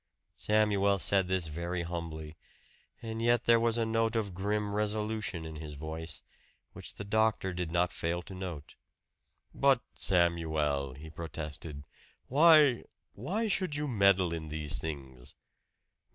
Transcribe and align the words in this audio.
Samuel 0.37 0.97
said 0.97 1.27
this 1.27 1.45
very 1.45 1.83
humbly; 1.83 2.35
and 3.03 3.21
yet 3.21 3.43
there 3.43 3.59
was 3.59 3.77
a 3.77 3.85
note 3.85 4.15
of 4.15 4.33
grim 4.33 4.73
resolution 4.73 5.45
in 5.45 5.57
his 5.57 5.75
voice 5.75 6.23
which 6.73 6.95
the 6.95 7.03
doctor 7.03 7.53
did 7.53 7.69
not 7.69 7.93
fail 7.93 8.23
to 8.23 8.33
note. 8.33 8.73
"But, 9.53 9.81
Samuel!" 9.93 10.95
he 10.95 11.11
protested. 11.11 11.83
"Why 12.25 12.85
why 13.13 13.47
should 13.47 13.75
you 13.75 13.87
meddle 13.87 14.33
in 14.33 14.49
these 14.49 14.79
things?" 14.79 15.35